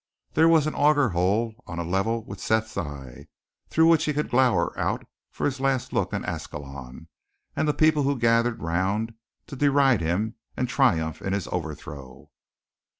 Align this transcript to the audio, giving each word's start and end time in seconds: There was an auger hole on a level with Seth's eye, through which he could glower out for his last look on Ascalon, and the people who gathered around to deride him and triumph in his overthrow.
There 0.33 0.47
was 0.49 0.65
an 0.65 0.73
auger 0.73 1.09
hole 1.09 1.53
on 1.67 1.77
a 1.77 1.83
level 1.83 2.23
with 2.25 2.39
Seth's 2.39 2.75
eye, 2.75 3.27
through 3.69 3.87
which 3.87 4.05
he 4.05 4.13
could 4.15 4.31
glower 4.31 4.73
out 4.75 5.05
for 5.31 5.45
his 5.45 5.59
last 5.59 5.93
look 5.93 6.11
on 6.11 6.25
Ascalon, 6.25 7.07
and 7.55 7.67
the 7.67 7.71
people 7.75 8.01
who 8.01 8.17
gathered 8.17 8.59
around 8.63 9.13
to 9.45 9.55
deride 9.55 10.01
him 10.01 10.37
and 10.57 10.67
triumph 10.67 11.21
in 11.21 11.33
his 11.33 11.47
overthrow. 11.49 12.31